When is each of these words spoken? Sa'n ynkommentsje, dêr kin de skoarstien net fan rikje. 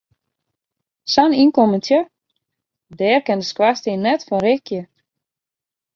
Sa'n 1.13 1.35
ynkommentsje, 1.43 1.99
dêr 2.97 3.19
kin 3.25 3.39
de 3.41 3.47
skoarstien 3.51 4.01
net 4.05 4.21
fan 4.27 4.43
rikje. 4.45 4.81